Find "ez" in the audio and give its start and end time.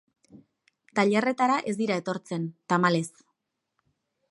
1.73-1.75